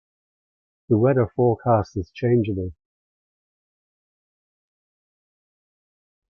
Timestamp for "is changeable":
1.95-2.71